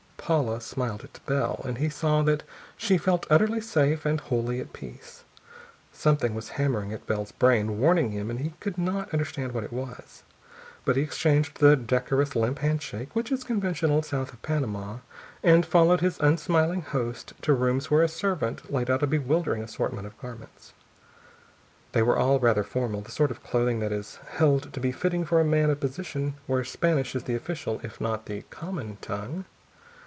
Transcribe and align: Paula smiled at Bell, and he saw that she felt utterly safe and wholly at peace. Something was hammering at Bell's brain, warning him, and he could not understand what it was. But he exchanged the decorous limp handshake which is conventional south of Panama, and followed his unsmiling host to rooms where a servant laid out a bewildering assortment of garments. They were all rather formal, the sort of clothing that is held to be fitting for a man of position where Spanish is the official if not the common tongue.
Paula 0.27 0.61
smiled 0.61 1.03
at 1.03 1.19
Bell, 1.25 1.61
and 1.65 1.77
he 1.79 1.89
saw 1.89 2.21
that 2.21 2.43
she 2.77 2.97
felt 2.97 3.25
utterly 3.29 3.59
safe 3.59 4.05
and 4.05 4.21
wholly 4.21 4.61
at 4.61 4.71
peace. 4.71 5.25
Something 5.91 6.35
was 6.35 6.49
hammering 6.49 6.93
at 6.93 7.05
Bell's 7.05 7.33
brain, 7.33 7.79
warning 7.81 8.11
him, 8.11 8.29
and 8.29 8.39
he 8.39 8.53
could 8.61 8.77
not 8.77 9.11
understand 9.13 9.51
what 9.51 9.65
it 9.65 9.73
was. 9.73 10.23
But 10.85 10.95
he 10.95 11.01
exchanged 11.01 11.57
the 11.59 11.75
decorous 11.75 12.33
limp 12.33 12.59
handshake 12.59 13.13
which 13.13 13.29
is 13.29 13.43
conventional 13.43 14.03
south 14.03 14.31
of 14.31 14.41
Panama, 14.41 14.99
and 15.43 15.65
followed 15.65 15.99
his 15.99 16.17
unsmiling 16.21 16.83
host 16.83 17.33
to 17.41 17.51
rooms 17.53 17.91
where 17.91 18.03
a 18.03 18.07
servant 18.07 18.71
laid 18.71 18.89
out 18.89 19.03
a 19.03 19.07
bewildering 19.07 19.61
assortment 19.63 20.07
of 20.07 20.17
garments. 20.21 20.71
They 21.91 22.03
were 22.03 22.17
all 22.17 22.39
rather 22.39 22.63
formal, 22.63 23.01
the 23.01 23.11
sort 23.11 23.31
of 23.31 23.43
clothing 23.43 23.79
that 23.79 23.91
is 23.91 24.17
held 24.29 24.71
to 24.71 24.79
be 24.79 24.93
fitting 24.93 25.25
for 25.25 25.41
a 25.41 25.43
man 25.43 25.69
of 25.69 25.81
position 25.81 26.35
where 26.47 26.63
Spanish 26.63 27.15
is 27.15 27.23
the 27.23 27.35
official 27.35 27.81
if 27.83 27.99
not 27.99 28.27
the 28.27 28.43
common 28.43 28.97
tongue. 29.01 29.43